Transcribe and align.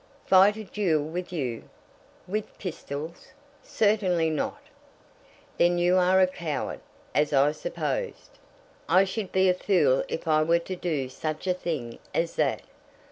"Fight 0.25 0.57
a 0.57 0.63
duel 0.63 1.03
with 1.05 1.31
you, 1.31 1.69
with 2.27 2.57
pistols? 2.57 3.33
Certainly 3.61 4.31
not." 4.31 4.59
"Then 5.59 5.77
you 5.77 5.97
are 5.97 6.19
a 6.19 6.25
coward, 6.25 6.79
as 7.13 7.33
I 7.33 7.51
supposed." 7.51 8.31
"I 8.89 9.03
should 9.03 9.31
be 9.31 9.47
a 9.47 9.53
fool 9.53 10.03
if 10.07 10.27
I 10.27 10.41
were 10.41 10.57
to 10.57 10.75
do 10.75 11.07
such 11.07 11.45
a 11.45 11.53
thing 11.53 11.99
as 12.15 12.33
that." 12.37 12.63